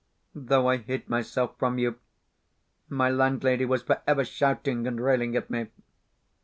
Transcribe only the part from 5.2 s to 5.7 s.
at me.